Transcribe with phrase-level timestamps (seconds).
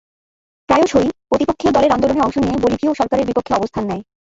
[0.69, 4.03] প্রায়শঃই প্রতিপক্ষীয় দলের আন্দোলনে অংশ নিয়ে বলিভারীয় সরকারের বিপক্ষে অবস্থান নেয়।